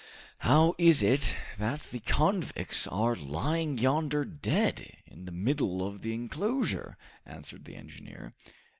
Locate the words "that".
1.59-1.81